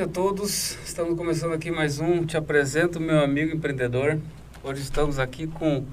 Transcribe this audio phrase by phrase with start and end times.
[0.00, 0.78] noite a todos.
[0.82, 2.24] Estamos começando aqui mais um.
[2.24, 4.18] Te apresento meu amigo empreendedor.
[4.64, 5.84] Hoje estamos aqui com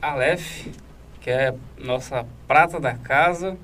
[0.00, 0.66] Aleph,
[1.22, 3.56] que é nossa prata da casa.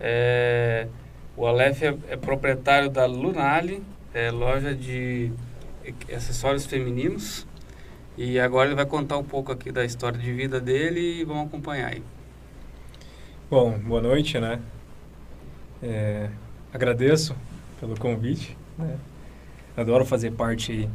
[0.00, 0.88] É,
[1.36, 3.82] o Aleph é, é, proprietário da Lunali,
[4.12, 5.30] é, loja de
[6.12, 7.46] acessórios femininos.
[8.16, 11.46] E agora ele vai contar um pouco aqui da história de vida dele e vamos
[11.46, 12.02] acompanhar aí.
[13.48, 14.60] Bom, boa noite, né?
[15.80, 16.30] É,
[16.72, 17.36] agradeço
[17.78, 18.56] pelo convite.
[18.78, 18.98] Né?
[19.76, 20.88] Adoro fazer parte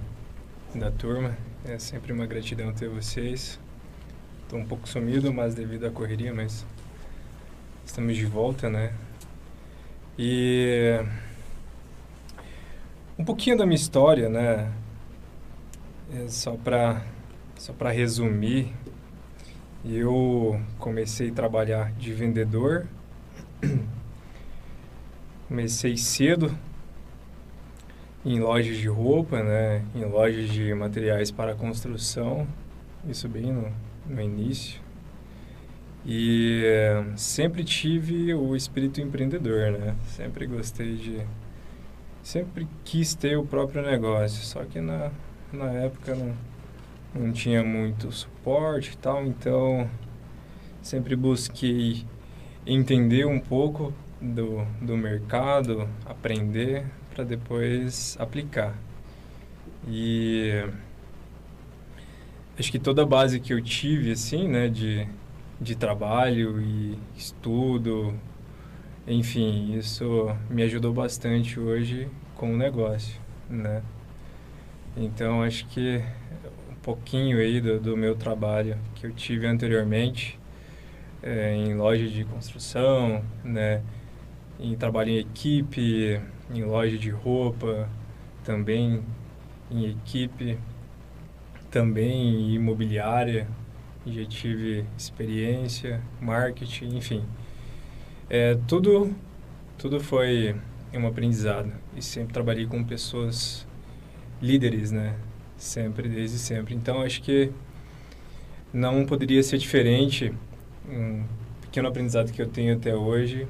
[0.73, 1.37] da turma.
[1.65, 3.59] É sempre uma gratidão ter vocês.
[4.43, 6.65] Estou um pouco sumido, mas devido à correria, mas
[7.85, 8.93] estamos de volta, né?
[10.17, 10.97] E
[13.17, 14.71] um pouquinho da minha história, né?
[16.15, 17.03] É só para
[17.57, 18.73] só para resumir,
[19.83, 22.87] eu comecei a trabalhar de vendedor.
[25.49, 26.57] Comecei cedo,
[28.25, 32.47] em lojas de roupa, né, em lojas de materiais para construção,
[33.07, 33.71] isso bem no,
[34.07, 34.81] no início.
[36.05, 39.95] E eh, sempre tive o espírito empreendedor, né?
[40.07, 41.21] Sempre gostei de
[42.23, 45.11] sempre quis ter o próprio negócio, só que na
[45.51, 46.33] na época não
[47.13, 49.89] não tinha muito suporte e tal, então
[50.81, 52.05] sempre busquei
[52.65, 56.85] entender um pouco do, do mercado, aprender
[57.19, 58.77] para depois aplicar.
[59.87, 60.63] E
[62.57, 65.05] acho que toda a base que eu tive, assim, né, de,
[65.59, 68.13] de trabalho e estudo,
[69.05, 73.19] enfim, isso me ajudou bastante hoje com o negócio,
[73.49, 73.83] né.
[74.95, 76.01] Então, acho que
[76.71, 80.39] um pouquinho aí do, do meu trabalho que eu tive anteriormente
[81.21, 83.81] é, em loja de construção, né,
[84.59, 86.19] em trabalho em equipe,
[86.49, 87.89] em loja de roupa,
[88.43, 89.03] também
[89.69, 90.57] em equipe,
[91.69, 93.47] também em imobiliária,
[94.05, 97.23] já tive experiência, marketing, enfim.
[98.29, 99.13] É, tudo,
[99.77, 100.55] tudo foi
[100.93, 103.67] um aprendizado e sempre trabalhei com pessoas
[104.41, 105.15] líderes, né?
[105.57, 106.73] Sempre, desde sempre.
[106.73, 107.51] Então, acho que
[108.73, 110.33] não poderia ser diferente
[110.87, 111.23] um
[111.61, 113.47] pequeno aprendizado que eu tenho até hoje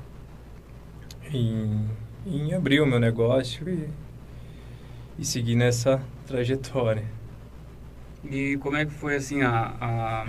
[1.31, 1.87] em
[2.25, 3.89] em abrir o meu negócio e,
[5.17, 7.03] e seguir nessa trajetória.
[8.23, 10.25] E como é que foi assim a, a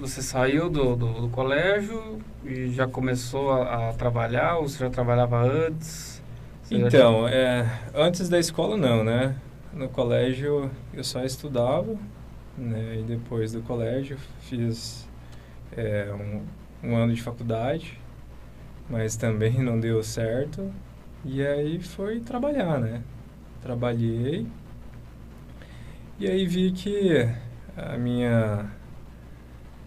[0.00, 4.90] você saiu do, do, do, colégio e já começou a, a, trabalhar ou você já
[4.90, 6.22] trabalhava antes?
[6.62, 7.34] Você então, já...
[7.34, 9.34] é, antes da escola não, né?
[9.72, 11.96] No colégio eu só estudava,
[12.56, 13.00] né?
[13.00, 15.08] E depois do colégio fiz
[15.76, 17.98] é, um, um ano de faculdade
[18.88, 20.72] mas também não deu certo.
[21.24, 23.02] E aí foi trabalhar, né?
[23.62, 24.46] Trabalhei.
[26.18, 27.28] E aí vi que
[27.76, 28.66] a minha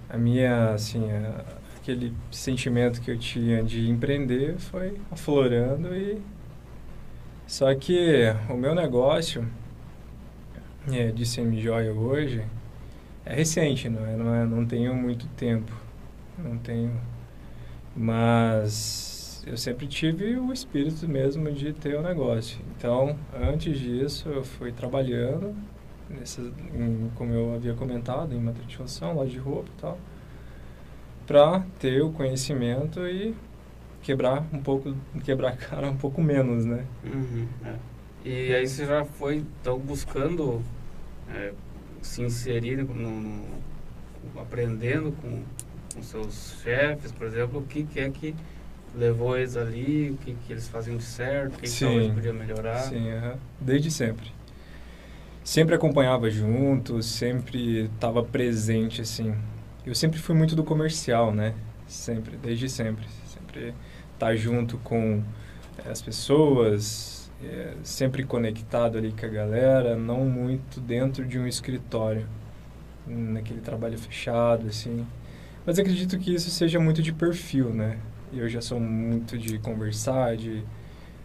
[0.10, 1.44] a minha assim, a,
[1.78, 6.22] aquele sentimento que eu tinha de empreender foi aflorando e
[7.48, 9.46] só que o meu negócio
[10.92, 12.44] é, de semi-joia hoje
[13.26, 14.16] é recente, não é?
[14.16, 15.72] Não, é, não tenho muito tempo.
[16.38, 16.92] Não tenho
[17.96, 22.60] mas eu sempre tive o espírito mesmo de ter o um negócio.
[22.78, 25.56] Então, antes disso, eu fui trabalhando,
[26.74, 29.98] em, como eu havia comentado, em função, loja de roupa e tal,
[31.26, 33.36] para ter o conhecimento e
[34.02, 36.86] quebrar um pouco, quebrar a cara um pouco menos, né?
[37.04, 37.76] Uhum, é.
[38.24, 40.62] E aí você já foi, então, buscando
[41.30, 41.54] é,
[42.02, 43.46] se inserir no, no,
[44.40, 45.42] aprendendo com
[45.94, 48.36] com seus chefes, por exemplo, o que, que é que
[48.96, 51.86] levou eles ali, o que, que eles faziam de certo, o que, Sim.
[51.86, 52.80] que talvez podia melhorar?
[52.80, 53.06] Sim,
[53.60, 54.32] desde sempre.
[55.44, 59.36] Sempre acompanhava junto, sempre estava presente, assim.
[59.86, 61.56] Eu sempre fui muito do comercial, né?
[61.88, 63.06] Sempre, desde sempre.
[63.26, 63.70] Sempre
[64.14, 65.24] estar tá junto com
[65.80, 71.48] eh, as pessoas, é, sempre conectado ali com a galera, não muito dentro de um
[71.48, 72.28] escritório,
[73.08, 75.08] naquele trabalho fechado, assim.
[75.66, 78.00] Mas acredito que isso seja muito de perfil, né?
[78.34, 80.64] Eu já sou muito de conversar, de,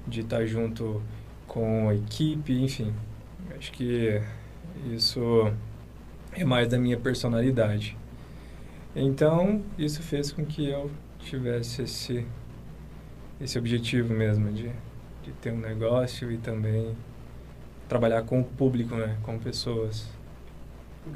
[0.06, 1.03] de estar junto
[1.47, 2.93] com a equipe, enfim.
[3.56, 4.21] Acho que
[4.93, 5.50] isso
[6.33, 7.97] é mais da minha personalidade.
[8.94, 12.27] Então, isso fez com que eu tivesse esse,
[13.41, 14.71] esse objetivo mesmo de,
[15.23, 16.94] de ter um negócio e também
[17.88, 19.17] trabalhar com o público, né?
[19.23, 20.09] Com pessoas.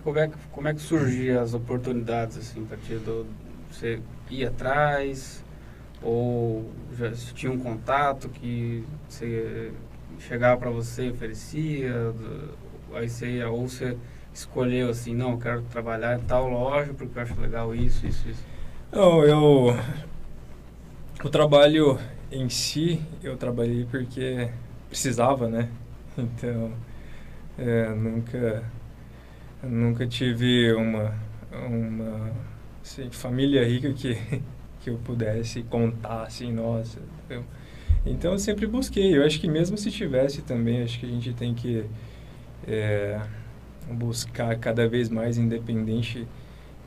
[0.02, 3.26] Como é que, como é que surgiam as oportunidades, assim, a partir do...
[3.70, 4.00] Você
[4.30, 5.44] ia atrás
[6.02, 9.72] ou já tinha um contato que você
[10.18, 12.14] chegava para você e oferecia,
[12.94, 13.96] aí você ou você
[14.32, 18.28] escolheu assim, não, eu quero trabalhar em tal loja porque eu acho legal isso, isso,
[18.28, 18.44] isso?
[18.92, 19.76] Não, eu...
[21.22, 21.98] O trabalho
[22.32, 24.50] em si, eu trabalhei porque
[24.88, 25.68] precisava, né?
[26.18, 26.72] Então,
[27.56, 28.64] é, nunca,
[29.62, 31.14] nunca tive uma,
[31.52, 32.32] uma
[32.82, 34.16] assim, família rica que,
[34.80, 37.00] que eu pudesse contar, assim, nossa.
[37.28, 37.44] Eu,
[38.04, 39.16] então, eu sempre busquei.
[39.16, 41.84] Eu acho que mesmo se tivesse também, acho que a gente tem que
[42.66, 43.20] é,
[43.90, 46.26] buscar cada vez mais independente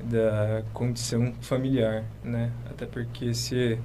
[0.03, 2.51] da condição familiar, né?
[2.69, 3.77] Até porque se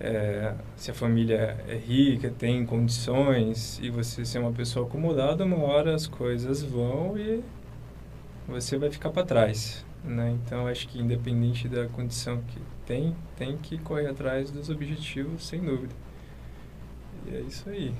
[0.00, 5.58] é, se a família é rica, tem condições e você ser uma pessoa acomodada, uma
[5.58, 7.42] hora as coisas vão e
[8.48, 10.36] você vai ficar para trás, né?
[10.42, 15.60] Então acho que independente da condição que tem, tem que correr atrás dos objetivos, sem
[15.60, 15.94] dúvida.
[17.26, 17.94] E é isso aí.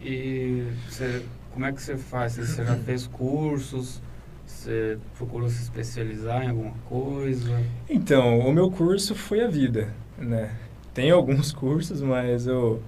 [0.00, 2.36] E você, como é que você faz?
[2.36, 4.00] Você já fez cursos?
[4.46, 7.62] Você procurou se especializar em alguma coisa?
[7.88, 10.56] Então, o meu curso foi a vida, né?
[10.94, 12.82] Tem alguns cursos, mas eu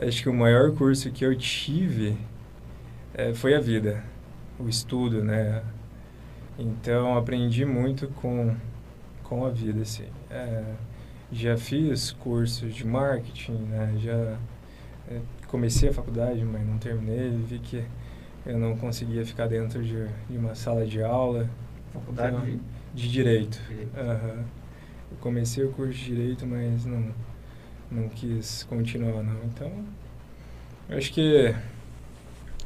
[0.00, 2.16] acho que o maior curso que eu tive
[3.14, 4.02] é, foi a vida,
[4.58, 5.62] o estudo, né?
[6.58, 8.54] Então aprendi muito com
[9.24, 10.06] com a vida, assim.
[10.30, 10.74] É,
[11.32, 13.94] já fiz cursos de marketing, né?
[13.98, 14.38] Já
[15.08, 17.30] é, comecei a faculdade, mas não terminei.
[17.30, 17.84] Vi que
[18.46, 21.48] eu não conseguia ficar dentro de, de uma sala de aula.
[21.92, 22.60] Faculdade então,
[22.94, 23.60] de direito.
[23.68, 23.96] direito.
[23.96, 24.44] Uhum.
[25.10, 27.14] Eu comecei o curso de Direito, mas não,
[27.90, 29.44] não quis continuar, não.
[29.44, 29.70] Então,
[30.88, 31.54] eu acho que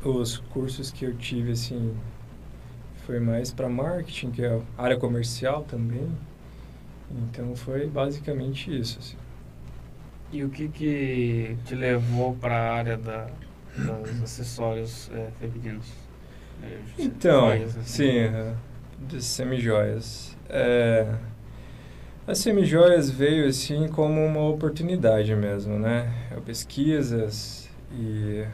[0.02, 1.94] os cursos que eu tive, assim,
[3.08, 6.06] foi mais para marketing, que é área comercial também.
[7.10, 9.16] Então, foi basicamente isso, assim.
[10.31, 13.31] E o que que te levou para a área da,
[13.75, 15.90] dos acessórios é, femininos?
[16.62, 17.87] É, então, joias, assim.
[17.87, 18.55] sim, uh,
[19.08, 20.37] de semijoias.
[20.50, 21.10] É,
[22.26, 26.12] a Semijoias veio assim como uma oportunidade mesmo, né?
[26.31, 28.44] Eu pesquisas e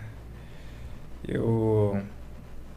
[1.27, 2.01] eu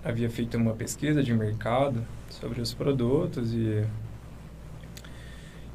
[0.07, 3.86] havia feito uma pesquisa de mercado sobre os produtos e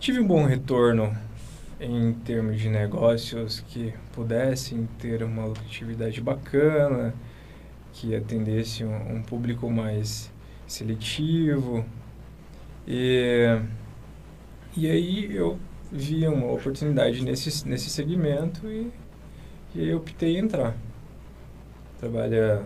[0.01, 1.15] tive um bom retorno
[1.79, 7.13] em termos de negócios que pudessem ter uma lucratividade bacana,
[7.93, 10.33] que atendesse um, público mais
[10.67, 11.85] seletivo
[12.89, 13.61] e
[14.75, 15.59] e aí eu
[15.91, 18.91] vi uma oportunidade nesse, nesse segmento e,
[19.75, 20.75] e aí optei entrar.
[22.01, 22.63] Trabalha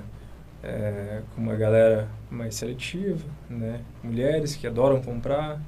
[0.62, 3.80] é, com uma galera mais seletiva, né?
[4.02, 5.60] Mulheres que adoram comprar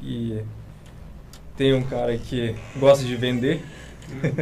[0.00, 0.42] e
[1.56, 3.64] tem um cara que gosta de vender.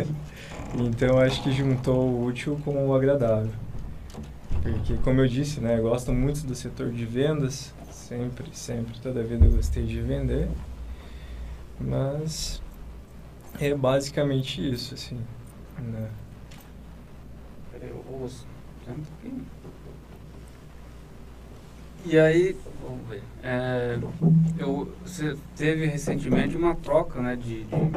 [0.74, 3.52] então acho que juntou o útil com o agradável.
[4.62, 9.20] Porque como eu disse, né, eu gosto muito do setor de vendas, sempre, sempre, toda
[9.20, 10.48] a vida eu gostei de vender.
[11.78, 12.62] Mas
[13.60, 15.20] é basicamente isso, assim,
[15.78, 16.08] né?
[22.06, 23.22] E aí, vamos ver.
[23.42, 23.98] É,
[24.58, 27.90] eu, você teve recentemente uma troca né, de, de,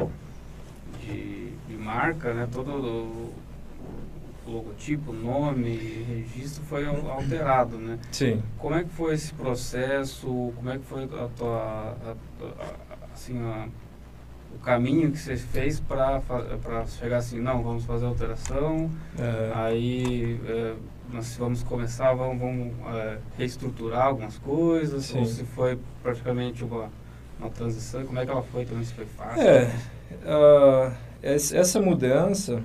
[1.00, 2.48] de, de marca, né?
[2.50, 3.34] Todo o,
[4.46, 7.98] o logotipo, nome, registro foi alterado, né?
[8.10, 8.42] Sim.
[8.56, 10.52] Como é que foi esse processo?
[10.56, 13.68] Como é que foi a tua, a, a, assim, a,
[14.54, 16.20] o caminho que você fez para
[16.86, 19.52] chegar assim, não, vamos fazer alteração, é.
[19.54, 20.74] aí é,
[21.12, 25.20] nós vamos começar, vamos, vamos é, reestruturar algumas coisas, Sim.
[25.20, 26.90] ou se foi praticamente uma,
[27.38, 29.42] uma transição, como é que ela foi também, se foi fácil?
[29.42, 29.70] É,
[30.24, 32.62] uh, essa mudança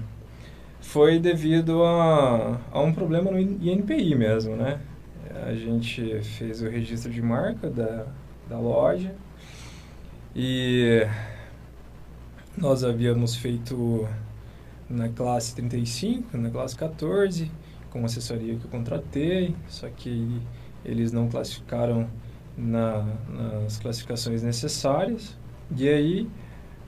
[0.80, 4.80] foi devido a, a um problema no INPI mesmo, né?
[5.46, 8.06] A gente fez o registro de marca da,
[8.48, 9.16] da loja,
[10.36, 11.08] e
[12.58, 14.08] nós havíamos feito
[14.90, 17.52] na classe 35, na classe 14,
[17.90, 20.42] com assessoria que eu contratei, só que
[20.86, 22.08] eles não classificaram
[22.58, 25.38] na, nas classificações necessárias.
[25.76, 26.30] E aí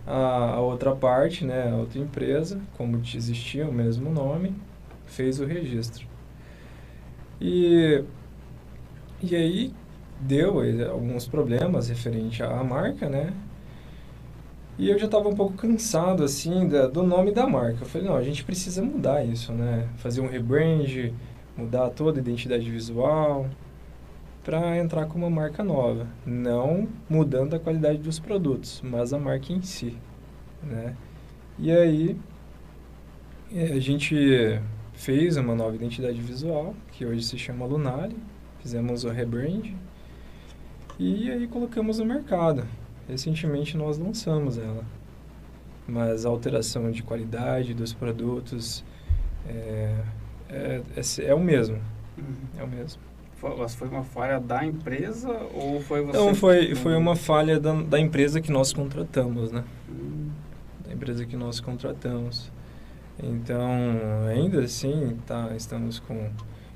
[0.05, 4.55] a, a, outra parte, né, a outra empresa, como existia o mesmo nome,
[5.05, 6.05] fez o registro.
[7.41, 8.03] E,
[9.21, 9.73] e aí
[10.19, 13.33] deu alguns problemas referente à marca, né?
[14.77, 17.79] E eu já estava um pouco cansado, assim, da, do nome da marca.
[17.81, 19.87] Eu falei, não, a gente precisa mudar isso, né?
[19.97, 21.13] Fazer um rebrand,
[21.55, 23.49] mudar toda a identidade visual
[24.43, 26.07] para entrar com uma marca nova.
[26.25, 29.97] Não mudando a qualidade dos produtos, mas a marca em si,
[30.61, 30.95] né?
[31.57, 32.17] E aí,
[33.53, 34.59] é, a gente
[34.93, 38.15] fez uma nova identidade visual, que hoje se chama Lunari.
[38.59, 39.73] Fizemos o rebrand.
[40.99, 42.65] E aí colocamos no mercado.
[43.07, 44.83] Recentemente nós lançamos ela.
[45.87, 48.83] Mas a alteração de qualidade dos produtos
[49.47, 49.95] é,
[50.49, 51.79] é, é, é o mesmo.
[52.17, 52.35] Uhum.
[52.57, 53.01] É o mesmo.
[53.35, 56.17] Foi, foi uma falha da empresa ou foi você?
[56.17, 59.63] Não, foi, foi uma falha da, da empresa que nós contratamos, né?
[59.87, 60.31] Uhum.
[60.85, 62.51] Da empresa que nós contratamos.
[63.21, 63.61] Então,
[64.27, 66.29] ainda assim, tá, estamos com...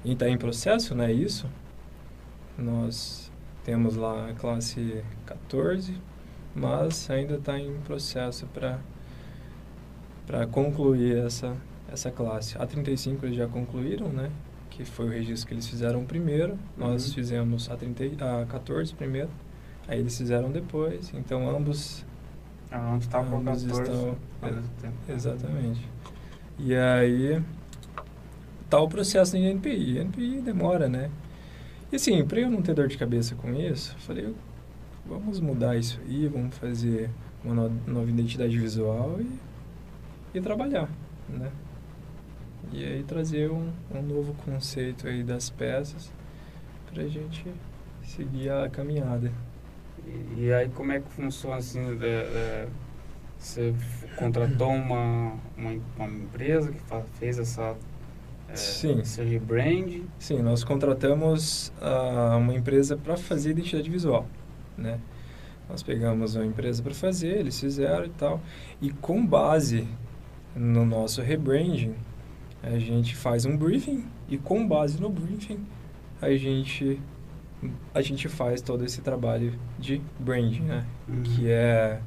[0.06, 1.12] E está em processo, né?
[1.12, 1.48] Isso.
[2.58, 3.32] Nós
[3.64, 5.94] temos lá a classe 14,
[6.60, 8.80] mas ainda está em processo para
[10.28, 11.56] para concluir essa
[11.92, 12.56] essa classe.
[12.58, 14.30] A 35 eles já concluíram, né?
[14.70, 16.54] Que foi o registro que eles fizeram primeiro.
[16.54, 16.92] Uhum.
[16.92, 19.30] Nós fizemos a, 30, a 14 primeiro.
[19.88, 21.12] Aí eles fizeram depois.
[21.16, 22.06] Então ambos.
[22.72, 25.88] Ah, onde está com 14 estão, é, Exatamente.
[26.60, 27.42] E aí
[28.70, 29.98] tá o processo em NPI.
[29.98, 31.10] NPI demora, né?
[31.92, 34.32] E assim, para eu não ter dor de cabeça com isso, falei,
[35.10, 37.10] vamos mudar isso aí, vamos fazer
[37.44, 40.90] uma nova identidade visual e, e trabalhar,
[41.28, 41.52] né?
[42.72, 46.12] E aí trazer um, um novo conceito aí das peças
[46.92, 47.46] para a gente
[48.04, 49.32] seguir a caminhada.
[50.06, 51.80] E, e, aí como é que funciona assim?
[51.80, 52.68] É, é,
[53.38, 53.74] você
[54.18, 56.82] contratou uma, uma, uma empresa que
[57.18, 57.76] fez essa
[58.52, 59.00] é, Sim.
[59.00, 60.04] Esse rebrand?
[60.18, 64.26] Sim, nós contratamos uh, uma empresa para fazer identidade visual,
[64.80, 65.00] né?
[65.70, 68.42] Nós pegamos uma empresa para fazer, eles fizeram e tal.
[68.82, 69.88] E com base
[70.56, 71.94] no nosso rebranding,
[72.64, 75.60] a gente faz um briefing e com base no briefing,
[76.22, 77.00] a gente
[77.94, 80.86] a gente faz todo esse trabalho de branding, né?
[81.08, 81.24] Uhum.
[81.24, 82.00] Que é,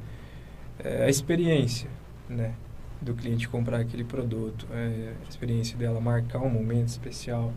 [0.83, 1.91] é a experiência,
[2.29, 2.55] né?
[3.03, 7.53] do cliente comprar aquele produto, é, a experiência dela marcar um momento especial,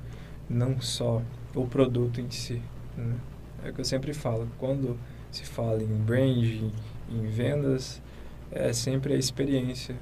[0.50, 1.22] não só
[1.53, 2.62] o produto em si.
[2.98, 3.15] Né?
[3.65, 4.95] É o que eu sempre falo, quando
[5.31, 6.72] se fala em branding,
[7.10, 8.00] em vendas,
[8.51, 9.95] é sempre a experiência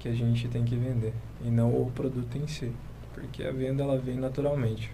[0.00, 2.72] que a gente tem que vender e não o produto em si,
[3.14, 4.90] porque a venda ela vem naturalmente.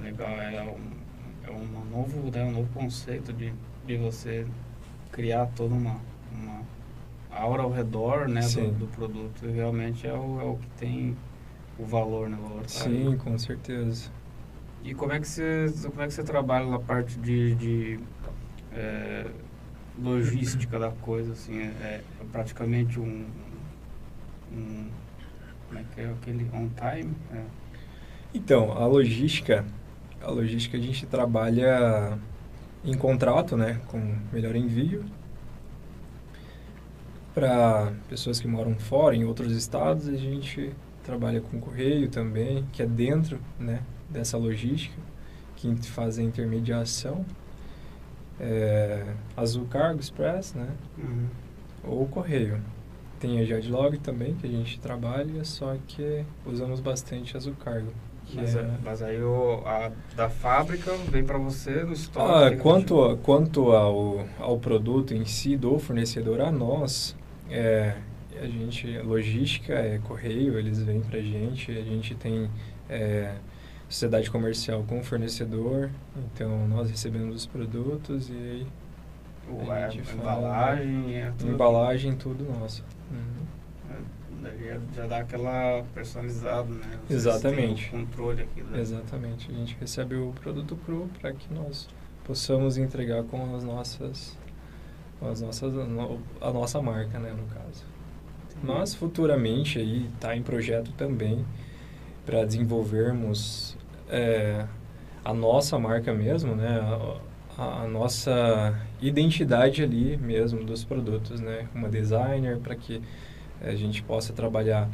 [0.00, 3.52] Legal, é um, é um novo, né, um novo conceito de,
[3.86, 4.46] de você
[5.12, 6.00] criar toda uma,
[6.32, 6.62] uma
[7.30, 11.16] aura ao redor né, do, do, produto realmente é o, é o que tem
[11.78, 12.38] o valor, né?
[12.40, 14.10] O valor tá Sim, com certeza.
[14.84, 18.00] E como é que você, como é que você trabalha na parte de, de
[18.72, 19.26] é,
[20.00, 23.26] logística da coisa, assim, é, é, praticamente um,
[24.52, 24.88] um,
[25.66, 27.12] como é que é aquele on time?
[27.34, 27.42] É.
[28.32, 29.64] Então, a logística,
[30.22, 32.18] a logística a gente trabalha
[32.84, 35.04] em contrato, né, com melhor envio,
[37.34, 40.72] para pessoas que moram fora, em outros estados, a gente
[41.04, 44.96] trabalha com correio também, que é dentro né, dessa logística,
[45.56, 47.24] que faz a intermediação.
[48.40, 49.04] É,
[49.36, 50.68] Azul Cargo Express, né?
[50.96, 51.26] Uhum.
[51.84, 52.60] Ou correio.
[53.18, 57.92] Tem a Jadlog também, que a gente trabalha, só que usamos bastante Azul Cargo.
[58.34, 58.70] Mas, é...
[58.84, 62.54] mas, aí o, a da fábrica vem para você no estoque?
[62.54, 67.16] Ah, quanto, a, quanto ao, ao produto em si do fornecedor a nós,
[67.50, 67.96] é,
[68.40, 72.50] a gente, logística é correio, eles vêm para a gente, a gente tem
[72.88, 73.34] é,
[73.88, 78.66] sociedade comercial com fornecedor, então nós recebemos os produtos e aí
[79.48, 81.50] o, a gente fala, embalagem, é tudo.
[81.50, 82.84] Embalagem, tudo nosso.
[83.10, 83.48] Uhum.
[84.44, 86.98] É, já dá aquela personalizada, né?
[87.06, 87.90] Vocês Exatamente.
[87.90, 88.62] controle aqui.
[88.62, 88.80] Né?
[88.80, 89.50] Exatamente.
[89.50, 91.88] A gente recebe o produto cru para que nós
[92.24, 94.36] possamos entregar com as nossas
[95.20, 95.74] as nossas,
[96.40, 97.84] a nossa marca, né, no caso.
[98.62, 101.44] Mas futuramente aí está em projeto também
[102.24, 103.76] para desenvolvermos
[104.10, 104.66] é,
[105.24, 106.80] a nossa marca mesmo, né,
[107.56, 113.02] a, a, nossa identidade ali mesmo dos produtos, né, uma designer para que
[113.60, 114.88] a gente possa trabalhar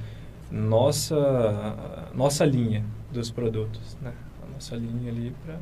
[0.50, 5.59] nossa nossa linha dos produtos, né, a nossa linha ali para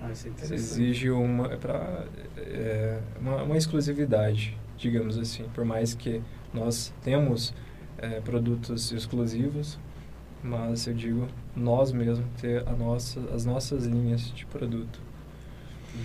[0.00, 2.04] ah, é exige uma, pra,
[2.36, 5.44] é, uma, uma, exclusividade, digamos assim.
[5.52, 6.22] Por mais que
[6.54, 7.52] nós temos
[7.98, 9.76] é, produtos exclusivos,
[10.42, 15.00] mas eu digo nós mesmos ter a nossa, as nossas linhas de produto.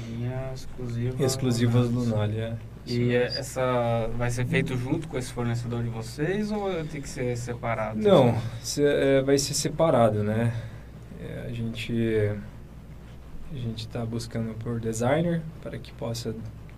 [0.09, 1.23] Linha exclusiva.
[1.23, 2.57] Exclusivas Lunali, é.
[2.85, 7.37] E essa vai ser feito junto com esse fornecedor de vocês ou tem que ser
[7.37, 7.99] separado?
[7.99, 10.53] Não, se, é, vai ser separado, né?
[11.21, 11.93] É, a gente
[13.53, 16.35] a gente está buscando por designer para que possa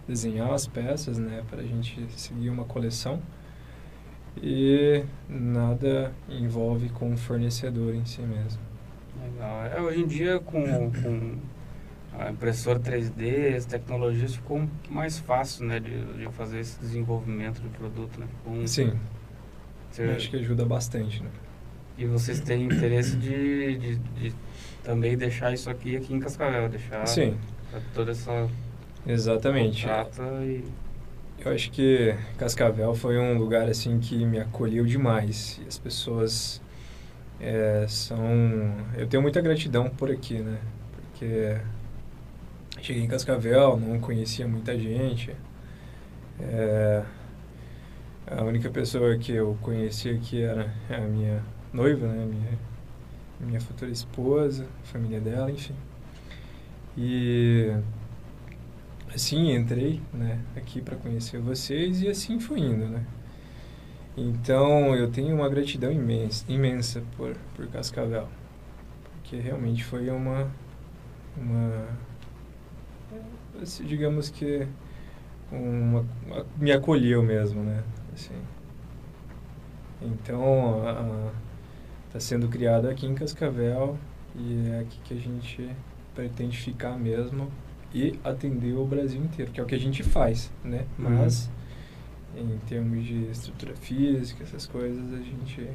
[0.07, 1.41] desenhar as peças, né?
[1.49, 3.19] Para a gente seguir uma coleção
[4.41, 8.61] e nada envolve com o fornecedor em si mesmo.
[9.21, 9.65] Legal.
[9.65, 11.37] É, hoje em dia com, com
[12.17, 17.69] a impressora 3D, as tecnologias ficou mais fácil, né, de, de fazer esse desenvolvimento do
[17.69, 18.27] produto, né?
[18.45, 18.93] Um, Sim.
[19.91, 21.29] Você, acho que ajuda bastante, né?
[21.97, 24.35] E vocês têm interesse de, de, de,
[24.83, 27.37] também deixar isso aqui aqui em Cascavel, deixar Sim.
[27.93, 28.49] toda essa
[29.07, 29.87] Exatamente.
[30.43, 30.63] E...
[31.39, 35.59] Eu acho que Cascavel foi um lugar assim que me acolheu demais.
[35.63, 36.61] E as pessoas
[37.39, 38.19] é, são.
[38.97, 40.57] Eu tenho muita gratidão por aqui, né?
[40.93, 41.57] Porque
[42.81, 45.35] Cheguei em Cascavel, não conhecia muita gente.
[46.39, 47.03] É,
[48.27, 51.41] a única pessoa que eu conhecia aqui era a minha
[51.73, 52.25] noiva, né?
[52.25, 52.59] Minha,
[53.39, 55.73] minha futura esposa, família dela, enfim.
[56.95, 57.73] E
[59.15, 63.05] assim entrei, né, aqui para conhecer vocês e assim fui indo, né?
[64.17, 68.27] Então eu tenho uma gratidão imensa, imensa por por Cascavel,
[69.13, 70.49] porque realmente foi uma
[71.37, 71.87] uma
[73.85, 74.67] digamos que
[75.51, 77.83] uma, uma, me acolheu mesmo, né?
[78.13, 78.35] Assim.
[80.01, 80.83] Então,
[82.07, 83.97] está sendo criado aqui em Cascavel
[84.35, 85.69] e é aqui que a gente
[86.13, 87.49] pretende ficar mesmo
[87.95, 90.85] e atender o Brasil inteiro, que é o que a gente faz, né?
[90.99, 91.09] Uhum.
[91.11, 91.49] Mas,
[92.35, 95.69] em termos de estrutura física, essas coisas, a gente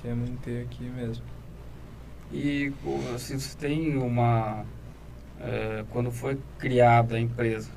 [0.00, 1.24] quer manter aqui mesmo.
[2.32, 2.72] E
[3.12, 4.64] assim, você tem uma
[5.40, 7.70] é, quando foi criada a empresa,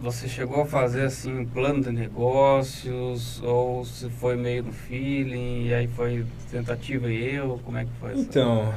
[0.00, 5.66] você chegou a fazer assim um plano de negócios ou se foi meio no feeling
[5.66, 8.72] e aí foi tentativa e eu como é que foi então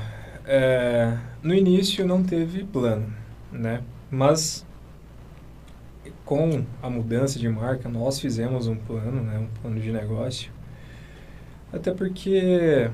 [0.46, 3.84] é, no início não teve plano né?
[4.10, 4.66] Mas
[6.26, 9.38] com a mudança de marca nós fizemos um plano né?
[9.38, 10.52] Um plano de negócio.
[11.72, 12.90] Até porque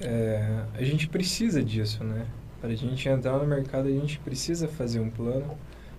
[0.00, 2.26] é, a gente precisa disso né?
[2.60, 5.56] Para a gente entrar no mercado, a gente precisa fazer um plano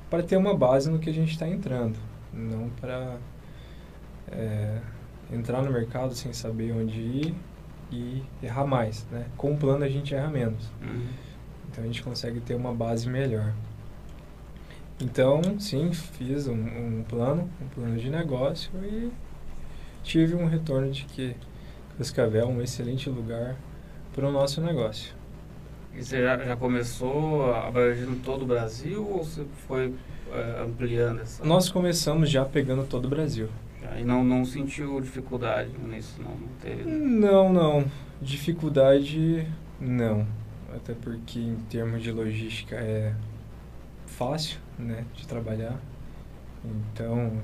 [0.09, 1.97] para ter uma base no que a gente está entrando,
[2.33, 3.17] não para
[4.29, 4.79] é,
[5.31, 7.35] entrar no mercado sem saber onde ir
[7.91, 9.25] e errar mais, né?
[9.37, 10.71] Com o plano a gente erra menos.
[10.81, 11.07] Uhum.
[11.71, 13.53] Então a gente consegue ter uma base melhor.
[15.01, 19.09] Então, sim, fiz um, um, plano, um plano de negócio e
[20.03, 21.35] tive um retorno de que
[21.97, 23.55] Cascavel é um excelente lugar
[24.13, 25.13] para o nosso negócio.
[25.95, 29.93] E você já, já começou abrangendo todo o Brasil ou você foi
[30.31, 31.43] é, ampliando essa?
[31.45, 33.47] Nós começamos já pegando todo o Brasil.
[33.97, 36.83] E não, não sentiu dificuldade nisso, não, não teve?
[36.83, 37.85] Não, não.
[38.21, 39.47] Dificuldade,
[39.79, 40.27] não.
[40.75, 43.13] Até porque em termos de logística é
[44.05, 45.79] fácil, né, de trabalhar.
[46.63, 47.41] Então,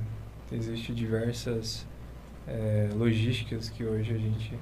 [0.52, 1.88] existem diversas
[2.48, 4.58] é, logísticas que hoje a gente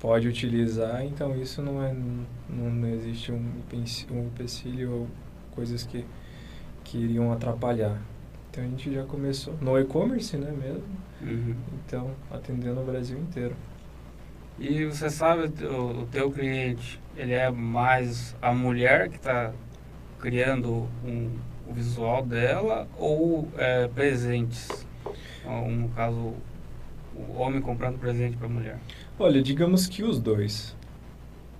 [0.00, 3.62] pode utilizar, então isso não é não, não existe um,
[4.10, 5.08] um empecilho ou
[5.52, 6.04] coisas que,
[6.82, 7.98] que iriam atrapalhar.
[8.54, 10.84] Então a gente já começou no e-commerce, né, mesmo.
[11.20, 11.56] Uhum.
[11.84, 13.56] Então, atendendo o Brasil inteiro.
[14.60, 19.52] E você sabe, o, o teu cliente, ele é mais a mulher que está
[20.20, 21.32] criando um,
[21.68, 24.86] o visual dela ou é, presentes?
[25.44, 26.34] Ou, no caso,
[27.12, 28.78] o homem comprando presente para a mulher?
[29.18, 30.76] Olha, digamos que os dois.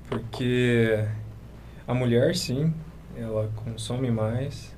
[0.08, 1.04] Porque
[1.88, 2.72] a mulher, sim,
[3.16, 4.73] ela consome mais.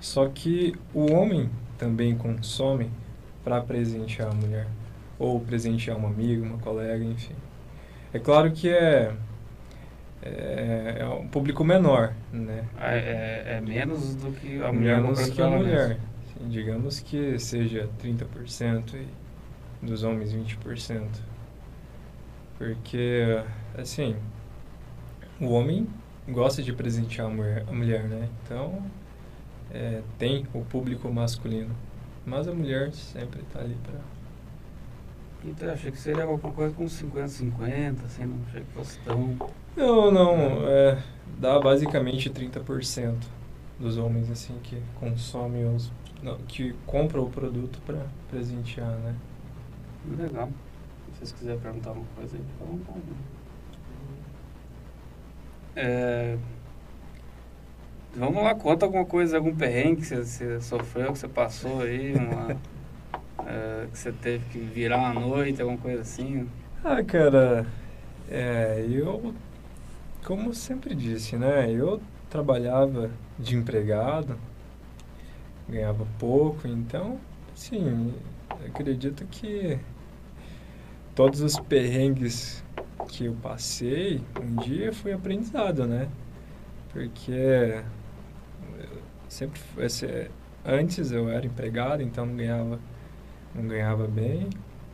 [0.00, 2.90] Só que o homem também consome
[3.44, 4.66] para presentear a mulher.
[5.18, 7.34] Ou presentear um amigo, uma colega, enfim.
[8.12, 9.12] É claro que é,
[10.22, 12.64] é, é um público menor, né?
[12.80, 15.98] É, é, é menos do que a mulher Menos que a mulher.
[16.32, 21.06] Sim, digamos que seja 30% e dos homens 20%.
[22.58, 23.42] Porque,
[23.76, 24.16] assim,
[25.40, 25.86] o homem
[26.28, 28.28] gosta de presentear a mulher, a mulher né?
[28.44, 28.82] Então,
[29.72, 31.74] é, tem o público masculino.
[32.24, 34.00] Mas a mulher sempre está ali para...
[35.42, 39.36] Então, achei que seria alguma coisa com 50-50, assim, não achei que fosse tão...
[39.74, 41.02] Não, não, é,
[41.38, 43.16] dá basicamente 30%
[43.78, 45.90] dos homens, assim, que consomem os...
[46.22, 49.14] Não, que compram o produto para presentear, né?
[50.18, 50.50] Legal
[51.20, 53.02] vocês quiserem perguntar alguma coisa aí, fica à vontade.
[55.76, 56.38] É,
[58.14, 62.12] Vamos lá, conta alguma coisa, algum perrengue que você, você sofreu, que você passou aí,
[62.14, 62.56] uma,
[63.46, 66.48] é, que você teve que virar à noite, alguma coisa assim.
[66.82, 67.64] Ah, cara,
[68.28, 69.32] é, eu,
[70.24, 74.36] como sempre disse, né, eu trabalhava de empregado,
[75.68, 77.16] ganhava pouco, então,
[77.54, 78.12] sim,
[78.66, 79.78] acredito que
[81.14, 82.64] todos os perrengues
[83.06, 86.08] que eu passei, um dia foi aprendizado, né?
[86.92, 87.82] Porque
[89.30, 90.28] sempre esse,
[90.64, 92.78] antes eu era empregado, então não ganhava
[93.54, 94.48] não ganhava bem,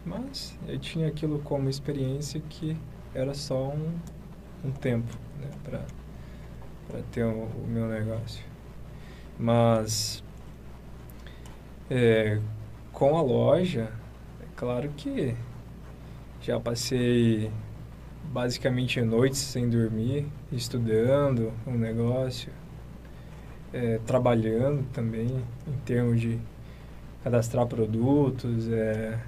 [0.05, 2.77] mas eu tinha aquilo como experiência que
[3.15, 3.99] era só um,
[4.65, 8.45] um tempo né, para ter o, o, meu negócio.
[9.39, 10.23] Mas
[11.91, 12.41] é,
[12.93, 13.91] com a loja,
[14.41, 15.35] é claro que
[16.41, 17.51] já passei
[18.25, 22.53] basicamente noites sem dormir, estudando um negócio,
[23.73, 25.27] é, trabalhando também
[25.67, 26.39] em termos de
[27.23, 29.19] cadastrar produtos, é,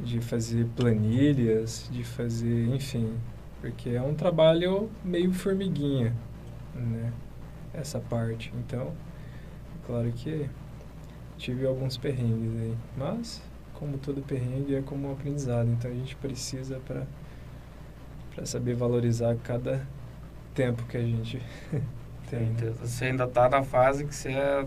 [0.00, 3.14] de fazer planilhas, de fazer, enfim,
[3.60, 6.12] porque é um trabalho meio formiguinha,
[6.74, 7.12] né?
[7.72, 8.52] Essa parte.
[8.58, 8.92] Então,
[9.86, 10.48] claro que
[11.38, 13.42] tive alguns perrengues aí, mas
[13.74, 17.06] como todo perrengue é como um aprendizado, então a gente precisa para
[18.34, 19.86] para saber valorizar cada
[20.54, 21.42] tempo que a gente
[22.36, 22.74] Né?
[22.80, 24.66] Você ainda está na fase que você é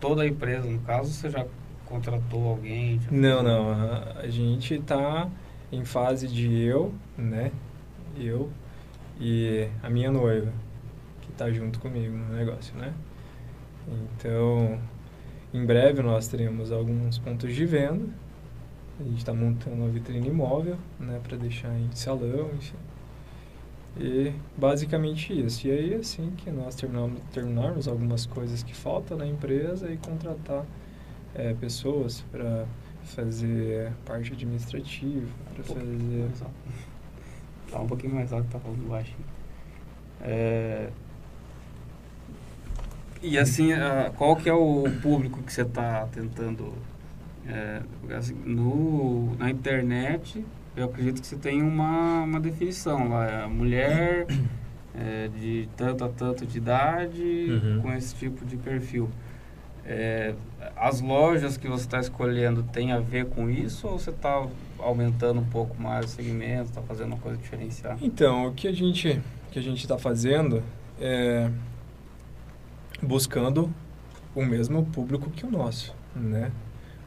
[0.00, 1.46] toda a empresa, no caso, você já
[1.86, 3.00] contratou alguém?
[3.00, 3.70] Já não, não.
[3.70, 5.28] A, a gente está
[5.72, 7.52] em fase de eu, né?
[8.16, 8.50] Eu
[9.20, 10.52] e a minha noiva,
[11.22, 12.92] que está junto comigo no negócio, né?
[13.88, 14.78] Então,
[15.54, 18.06] em breve nós teremos alguns pontos de venda
[18.98, 22.76] a gente está montando uma vitrine imóvel, né, para deixar em salão, enfim.
[23.98, 25.66] E basicamente isso.
[25.66, 30.64] E aí, assim que nós terminamos, terminarmos algumas coisas que faltam na empresa e contratar
[31.34, 32.66] é, pessoas para
[33.04, 36.28] fazer parte administrativa, para fazer...
[37.68, 39.24] Fala um pouquinho mais alto, tá falando baixinho.
[40.20, 40.90] É...
[43.22, 43.70] E assim,
[44.16, 46.74] qual que é o público que você está tentando
[47.48, 47.82] é,
[48.44, 50.44] no, na internet,
[50.76, 53.26] eu acredito que você tem uma, uma definição lá.
[53.26, 54.26] É a mulher
[54.94, 57.82] é, de tanto a tanto de idade uhum.
[57.82, 59.08] com esse tipo de perfil.
[59.84, 60.34] É,
[60.76, 64.46] as lojas que você está escolhendo tem a ver com isso ou você está
[64.78, 67.98] aumentando um pouco mais o segmento, está fazendo uma coisa diferenciada?
[68.02, 70.62] Então, o que a gente que a gente está fazendo
[71.00, 71.48] é
[73.00, 73.72] buscando
[74.34, 76.50] o mesmo público que o nosso, né?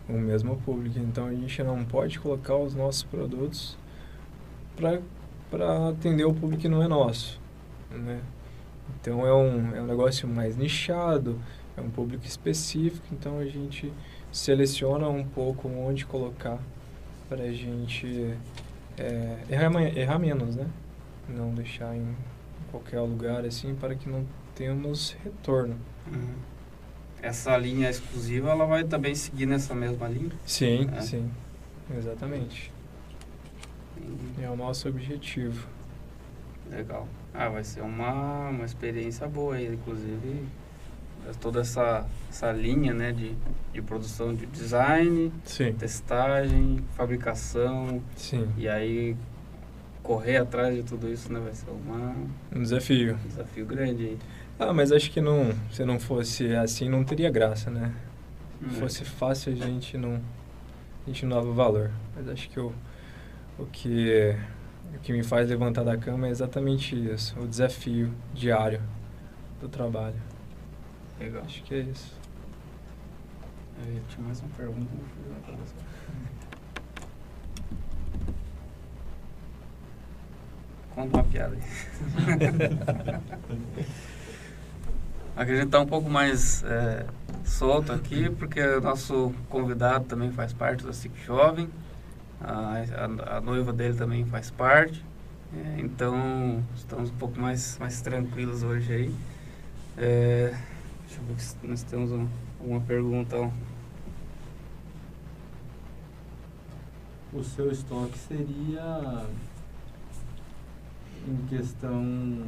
[0.09, 0.99] O mesmo público.
[0.99, 3.77] Então a gente não pode colocar os nossos produtos
[4.75, 7.39] para atender o público que não é nosso.
[7.91, 8.21] Né?
[8.99, 11.39] Então é um, é um negócio mais nichado,
[11.77, 13.93] é um público específico, então a gente
[14.31, 16.59] seleciona um pouco onde colocar
[17.27, 18.33] para a gente
[18.97, 20.67] é, errar, errar menos, né?
[21.27, 22.15] Não deixar em
[22.71, 25.77] qualquer lugar assim para que não tenhamos retorno.
[26.11, 26.58] Uhum
[27.21, 30.31] essa linha exclusiva ela vai também seguir nessa mesma linha?
[30.45, 31.01] Sim, é.
[31.01, 31.29] sim.
[31.97, 32.71] Exatamente.
[34.41, 35.67] É o nosso objetivo.
[36.69, 37.07] Legal.
[37.33, 40.47] Ah, vai ser uma, uma experiência boa aí, inclusive
[41.39, 43.35] toda essa, essa linha né, de,
[43.73, 45.73] de produção de design, Sim.
[45.73, 48.01] testagem, fabricação.
[48.15, 48.47] Sim.
[48.57, 49.15] E aí
[50.01, 52.15] correr atrás de tudo isso né, vai ser uma,
[52.55, 53.15] um desafio.
[53.23, 54.17] Um desafio grande aí.
[54.59, 57.95] Ah, mas acho que não, se não fosse assim, não teria graça, né?
[58.59, 58.69] Se hum.
[58.71, 61.89] fosse fácil, a gente não, a gente não dava valor.
[62.13, 62.73] Mas acho que o,
[63.57, 64.35] o que
[64.93, 68.81] o que me faz levantar da cama é exatamente isso, o desafio diário
[69.61, 70.21] do trabalho.
[71.17, 71.43] Legal.
[71.45, 72.13] Acho que é isso.
[73.87, 74.91] Eu tinha mais uma pergunta.
[80.93, 81.55] Conta uma piada
[85.39, 87.05] a gente está um pouco mais é,
[87.45, 91.69] solto aqui, porque o nosso convidado também faz parte da SIC Jovem,
[92.41, 92.83] a,
[93.31, 95.01] a, a noiva dele também faz parte,
[95.55, 99.15] é, então estamos um pouco mais, mais tranquilos hoje aí.
[99.97, 100.53] É,
[101.07, 102.27] deixa eu ver se nós temos uma,
[102.59, 103.49] uma pergunta.
[107.31, 109.25] O seu estoque seria
[111.25, 112.43] em questão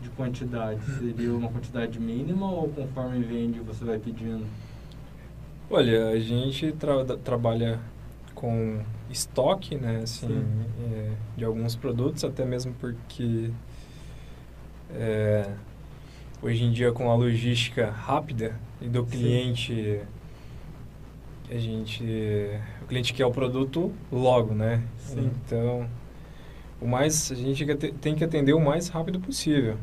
[0.00, 0.80] de quantidade?
[0.98, 4.46] Seria uma quantidade mínima ou conforme vende você vai pedindo?
[5.70, 7.78] Olha, a gente tra trabalha
[8.34, 10.44] com estoque, né, assim,
[10.92, 13.50] é, de alguns produtos, até mesmo porque
[14.94, 15.52] é,
[16.42, 20.00] hoje em dia com a logística rápida e do cliente
[21.50, 22.02] a gente
[22.82, 25.30] o cliente quer o produto logo né Sim.
[25.44, 25.88] então
[26.80, 27.64] o mais a gente
[28.00, 29.76] tem que atender o mais rápido possível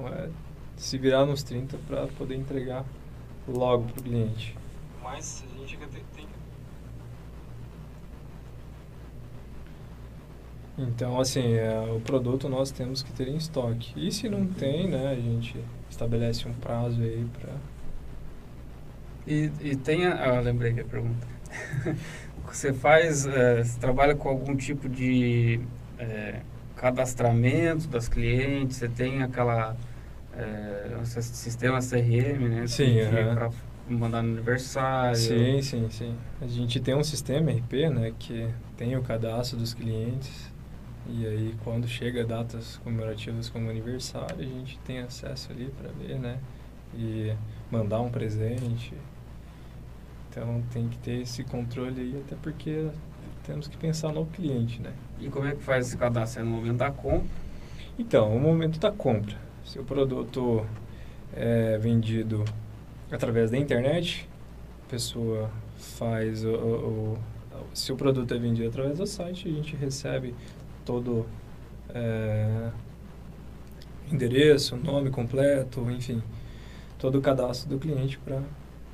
[0.00, 0.28] então é
[0.76, 2.84] se virar nos 30 para poder entregar
[3.46, 4.56] logo para o cliente
[5.02, 6.40] mas a gente tem que
[10.78, 13.92] Então, assim, é, o produto nós temos que ter em estoque.
[13.94, 17.52] E se não tem, né, a gente estabelece um prazo aí para...
[19.26, 21.26] E, e tem, a, ah, lembrei que a pergunta.
[22.46, 25.60] você faz, é, você trabalha com algum tipo de
[25.98, 26.40] é,
[26.76, 29.76] cadastramento das clientes, você tem aquela
[30.40, 32.66] é, sistema CRM, né?
[32.66, 32.96] Sim,
[33.34, 33.50] para
[33.88, 35.16] mandar no aniversário.
[35.16, 36.14] Sim, sim, sim.
[36.40, 40.50] A gente tem um sistema RP, né, que tem o cadastro dos clientes
[41.08, 46.18] e aí, quando chega datas comemorativas como aniversário, a gente tem acesso ali para ver,
[46.18, 46.38] né?
[46.94, 47.34] E
[47.70, 48.94] mandar um presente.
[50.28, 52.88] Então, tem que ter esse controle aí, até porque
[53.44, 54.92] temos que pensar no cliente, né?
[55.18, 56.42] E como é que faz esse cadastro?
[56.42, 57.28] É no momento da compra?
[57.98, 59.36] Então, o momento da compra.
[59.64, 60.66] Se o produto
[61.34, 62.44] é vendido
[63.10, 64.28] através da internet,
[64.86, 67.18] a pessoa faz o, o, o
[67.74, 70.34] se o produto é vendido através do site, a gente recebe
[70.84, 71.26] todo
[71.94, 72.70] é,
[74.10, 76.22] endereço, nome completo, enfim,
[76.98, 78.42] todo o cadastro do cliente para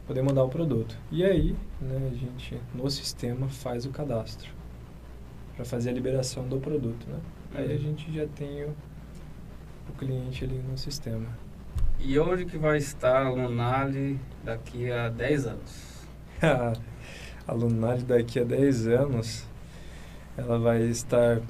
[0.06, 0.96] poder mandar o produto.
[1.10, 4.50] E aí, né, a gente no sistema faz o cadastro
[5.54, 7.18] para fazer a liberação do produto, né?
[7.54, 7.78] Aí a uhum.
[7.78, 8.74] gente já tem o,
[9.88, 11.26] o cliente ali no sistema.
[11.98, 16.06] E onde que vai estar a Lunali daqui a 10 anos?
[17.46, 19.46] a Lunali daqui a 10 anos,
[20.36, 21.40] ela vai estar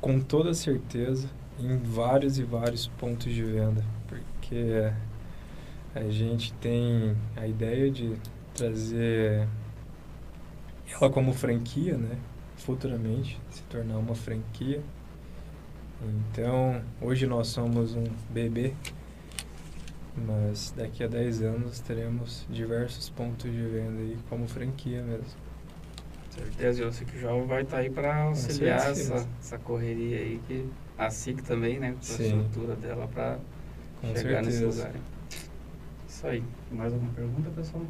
[0.00, 4.90] com toda certeza em vários e vários pontos de venda, porque
[5.94, 8.16] a gente tem a ideia de
[8.54, 9.46] trazer
[10.90, 12.18] ela como franquia, né?
[12.56, 14.82] Futuramente se tornar uma franquia.
[16.08, 18.74] Então, hoje nós somos um bebê,
[20.26, 25.24] mas daqui a 10 anos teremos diversos pontos de venda aí como franquia mesmo.
[26.30, 30.18] Certeza, eu sei que o jovem vai estar tá aí para auxiliar essa, essa correria
[30.18, 33.38] aí, que a SIC também, né, com a estrutura dela para
[34.02, 34.66] chegar certeza.
[34.66, 34.94] nesse lugar.
[36.08, 36.44] Isso aí.
[36.72, 37.84] Mais alguma pergunta, pessoal?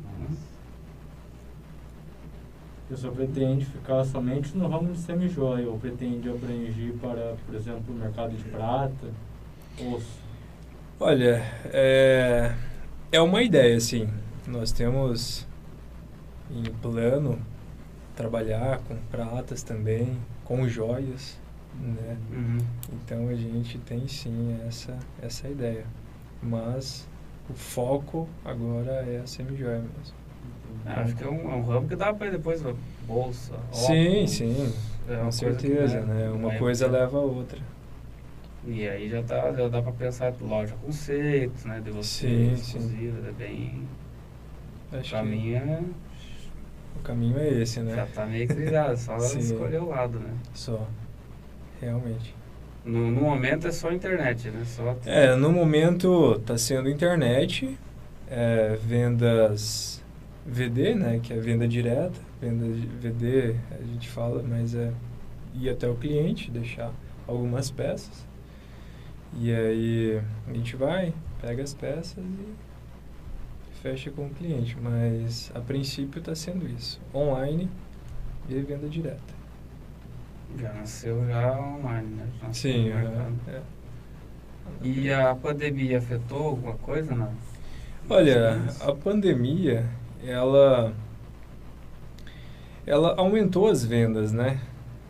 [2.95, 7.83] A pessoa pretende ficar somente no ramo de semi-joia ou pretende abranger para, por exemplo,
[7.89, 9.09] o mercado de prata,
[9.81, 10.21] osso?
[11.01, 12.55] Olha, é,
[13.11, 14.09] é uma ideia, sim.
[14.47, 15.45] Nós temos
[16.49, 17.37] em plano
[18.15, 21.37] trabalhar com pratas também, com joias,
[21.77, 22.17] né?
[22.31, 22.59] Uhum.
[22.93, 25.85] Então a gente tem sim essa essa ideia,
[26.41, 27.09] mas
[27.51, 30.24] o foco agora é a semi-joia mesmo.
[30.87, 32.63] Ah, acho que é um, é um ramo que dá para depois
[33.07, 33.55] bolsa.
[33.73, 34.75] Sim, óculos, sim,
[35.09, 36.31] é com certeza, né?
[36.31, 37.59] Uma coisa leva a outra.
[38.67, 41.81] E aí já, tá, já dá para pensar loja conceito, né?
[41.85, 43.15] De você, sim, sim.
[43.29, 43.89] é bem...
[44.93, 45.27] Acho pra que...
[45.29, 45.81] mim é
[46.97, 47.95] o caminho é esse, né?
[47.95, 50.33] Já tá meio criado, só escolher o lado, né?
[50.55, 50.87] Só.
[51.81, 52.35] Realmente.
[52.85, 54.63] No, no momento é só internet, né?
[54.65, 54.97] Só...
[55.05, 57.79] É, no momento tá sendo internet,
[58.29, 60.04] é, vendas
[60.47, 61.21] VD, né?
[61.23, 62.19] Que é venda direta.
[62.41, 62.67] Venda
[63.01, 64.93] VD, a gente fala, mas é
[65.55, 66.93] ir até o cliente, deixar
[67.27, 68.27] algumas peças.
[69.37, 72.55] E aí a gente vai, pega as peças e
[73.83, 77.69] fecha com o cliente, mas a princípio está sendo isso, online
[78.49, 79.35] e venda direta.
[80.59, 82.29] Já nasceu já online, né?
[82.41, 83.63] Já Sim, é, é.
[84.83, 87.33] E a pandemia afetou alguma coisa, não?
[88.09, 89.85] Olha, a pandemia,
[90.27, 90.95] ela
[92.87, 94.61] ela aumentou as vendas, né?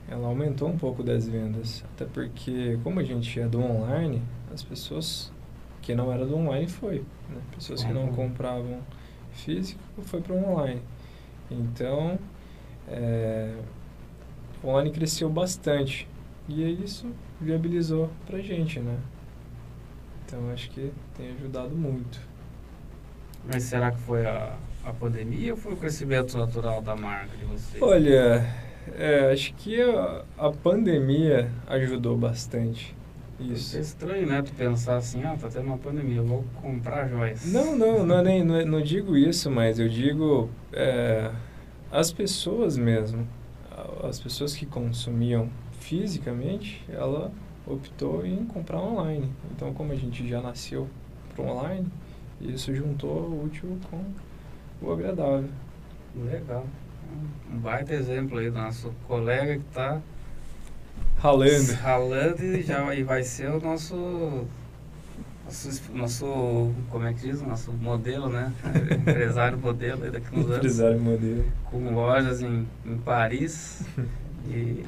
[0.08, 4.22] Ela aumentou um pouco das vendas, até porque como a gente é do online,
[4.52, 5.32] as pessoas
[5.82, 6.98] que não era do online foi.
[7.28, 7.40] Né?
[7.54, 8.14] Pessoas que não uhum.
[8.14, 8.80] compravam
[9.32, 10.80] físico foi para o online.
[11.50, 12.18] Então,
[12.88, 13.54] é,
[14.62, 16.08] o online cresceu bastante.
[16.48, 18.98] E isso viabilizou para gente, né?
[20.24, 22.20] Então, acho que tem ajudado muito.
[23.50, 27.44] Mas será que foi a, a pandemia ou foi o crescimento natural da marca de
[27.44, 27.82] vocês?
[27.82, 28.46] Olha,
[28.96, 32.94] é, acho que a, a pandemia ajudou bastante.
[33.38, 33.76] Isso.
[33.76, 34.42] É estranho, né?
[34.42, 37.52] Tu pensar assim, ah, tá tendo uma pandemia, eu vou comprar joias.
[37.52, 41.30] Não, não, não, nem, não, não digo isso, mas eu digo é,
[41.90, 43.26] as pessoas mesmo.
[44.04, 47.32] As pessoas que consumiam fisicamente, ela
[47.66, 49.32] optou em comprar online.
[49.50, 50.88] Então, como a gente já nasceu
[51.34, 51.86] para online.
[52.40, 54.02] E isso juntou o útil com
[54.86, 55.48] o agradável.
[56.16, 56.66] Legal.
[57.52, 60.00] Um baita exemplo aí do nosso colega que está
[61.18, 61.72] Ralando.
[61.74, 64.44] ralando e já e vai ser o nosso,
[65.44, 67.40] nosso, nosso, como é que diz?
[67.40, 68.52] Nosso modelo, né?
[68.90, 70.56] Empresário modelo aí daqui uns anos.
[70.56, 71.44] Empresário modelo.
[71.70, 73.82] Com lojas em, em Paris
[74.48, 74.84] e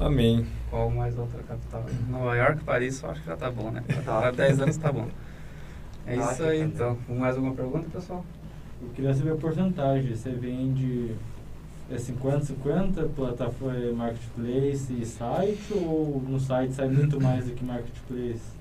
[0.00, 0.46] Amém.
[0.70, 1.84] qual mais outra capital?
[2.08, 3.82] Nova York, Paris, eu acho que já tá bom, né?
[4.06, 5.08] Há 10 anos tá bom.
[6.06, 6.96] É isso aí, então.
[7.08, 8.24] Mais alguma pergunta, pessoal?
[8.80, 10.14] Eu queria saber a porcentagem.
[10.14, 11.14] Você vende
[11.90, 18.56] é 50-50 plataforma marketplace e site ou no site sai muito mais do que marketplace?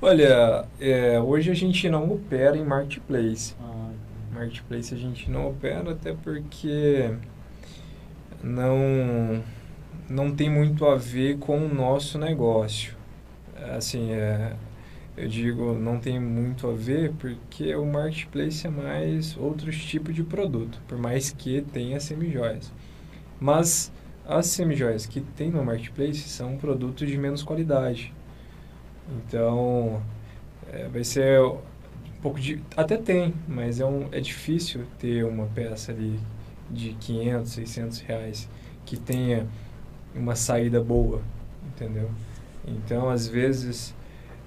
[0.00, 3.54] Olha, é, hoje a gente não opera em marketplace.
[3.60, 3.90] Ah,
[4.32, 7.14] Marketplace a gente não opera até porque
[8.42, 9.42] não
[10.08, 12.94] não tem muito a ver com o nosso negócio.
[13.76, 14.54] Assim, é,
[15.16, 20.24] eu digo não tem muito a ver porque o marketplace é mais outros tipos de
[20.24, 22.72] produto, por mais que tenha semijoias.
[23.40, 23.92] Mas
[24.26, 28.12] as semijoias que tem no marketplace são produtos de menos qualidade.
[29.08, 30.02] Então,
[30.72, 31.60] é, vai ser um
[32.22, 32.62] pouco de...
[32.76, 36.18] Até tem, mas é, um, é difícil ter uma peça ali
[36.70, 38.48] de 500, 600 reais
[38.86, 39.46] que tenha
[40.14, 41.22] uma saída boa,
[41.68, 42.10] entendeu?
[42.66, 43.94] Então, às vezes,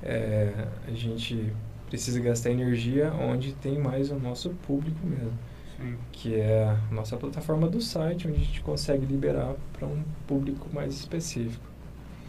[0.03, 1.51] é, a gente
[1.89, 5.31] precisa gastar energia onde tem mais o nosso público mesmo,
[5.77, 5.95] Sim.
[6.11, 10.67] que é a nossa plataforma do site, onde a gente consegue liberar para um público
[10.73, 11.65] mais específico.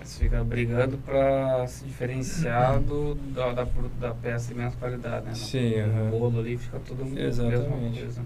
[0.03, 3.67] Você fica brigando para se diferenciar do, da, da,
[4.01, 5.35] da peça de menos qualidade, né?
[5.35, 6.11] Sim, O aham.
[6.11, 8.01] bolo ali fica a mesma Exatamente.
[8.01, 8.23] coisa.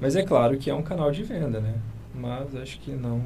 [0.00, 1.74] Mas é claro que é um canal de venda, né?
[2.14, 3.22] Mas acho que não,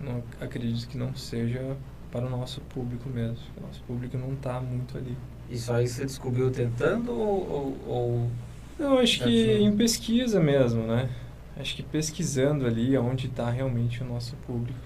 [0.00, 1.76] não acredito que não seja
[2.12, 3.38] para o nosso público mesmo.
[3.56, 5.16] O nosso público não está muito ali.
[5.50, 8.30] Isso aí você descobriu tentando ou, ou, ou
[8.78, 11.08] Não, acho que em pesquisa mesmo, né?
[11.56, 14.78] Acho que pesquisando ali onde está realmente o nosso público.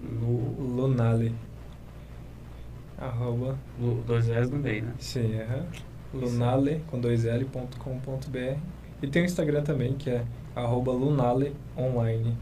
[0.00, 1.34] No, Lunale.
[2.96, 4.94] Arroba, no dois reais no meio, né?
[4.98, 5.66] sim, aham.
[6.12, 8.56] Lunale com dois L ponto com ponto br.
[9.00, 10.24] E tem o Instagram também, que é
[10.56, 12.36] arroba Lunale Online.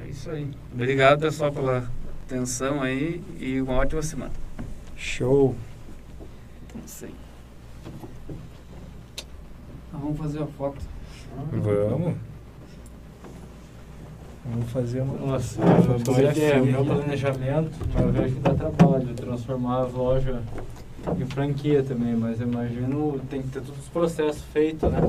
[0.00, 0.48] É isso aí.
[0.72, 1.90] Obrigado, pessoal, pela
[2.24, 4.32] atenção aí e uma ótima semana.
[4.96, 5.56] Show!
[6.86, 7.12] Sim.
[10.00, 10.78] Vamos fazer a foto.
[11.50, 12.16] Vamos.
[14.50, 15.60] Vamos fazer uma Nossa,
[16.04, 16.62] boa ideia.
[16.62, 20.42] Meu planejamento, eu vejo que dá trabalho transformar a loja
[21.18, 25.00] em franquia também, mas eu imagino tem que ter todos os processos feitos, né?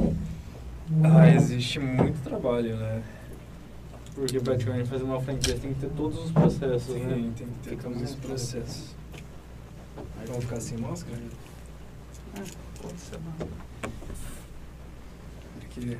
[1.03, 3.01] Ah, existe muito trabalho, né?
[4.13, 7.13] Porque praticamente fazer uma franquia tem que ter todos os processos, né?
[7.13, 8.95] Tem, tem que ter todos os processos.
[10.27, 11.17] Vamos ficar sem máscara?
[12.35, 12.43] Ah,
[12.81, 13.47] pode ser, não.
[15.73, 15.97] Porque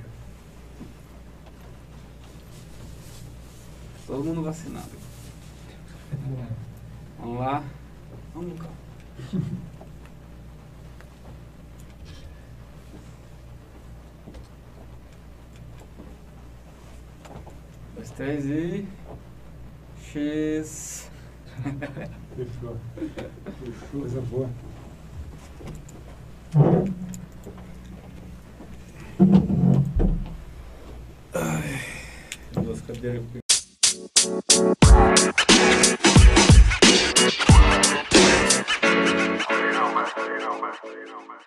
[4.07, 4.89] Todo mundo vacinado.
[7.19, 7.63] Vamos lá.
[8.33, 8.69] Vamos cá.
[17.95, 18.87] Dois, três e.
[20.11, 21.11] X.
[22.35, 22.77] Fechou.
[23.91, 24.49] Coisa boa.
[31.41, 31.79] Ai,
[32.51, 33.23] duas cadeiras.
[33.23, 33.41] You
[39.71, 40.07] know, man.
[40.17, 40.73] You know, man.
[40.83, 41.39] You know, man.